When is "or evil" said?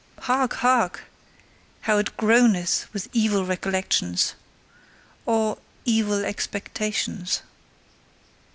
5.27-6.25